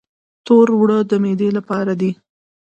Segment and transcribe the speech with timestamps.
[0.45, 2.11] تور اوړه د معدې لپاره دي.